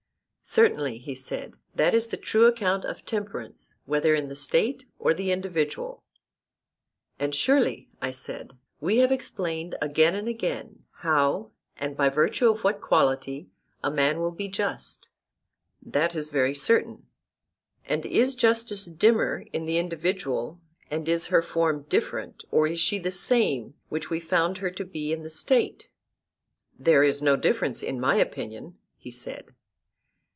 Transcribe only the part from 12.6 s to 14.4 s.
what quality a man will